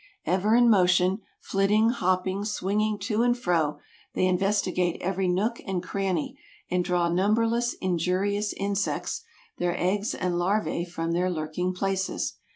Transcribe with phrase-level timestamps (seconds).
[0.25, 3.77] Ever in motion, flitting, hopping, swinging to and fro,
[4.15, 6.39] they investigate every nook and cranny
[6.71, 9.21] and draw numberless injurious insects,
[9.59, 12.33] their eggs and larvae from their lurking places.